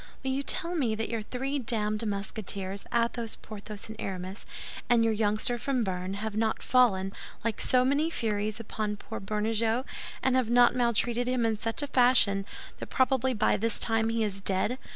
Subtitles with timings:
[0.23, 4.47] "Will you tell me that your three damned Musketeers, Athos, Porthos, and Aramis,
[4.89, 9.85] and your youngster from Béarn, have not fallen, like so many furies, upon poor Bernajoux,
[10.23, 12.47] and have not maltreated him in such a fashion
[12.79, 14.79] that probably by this time he is dead?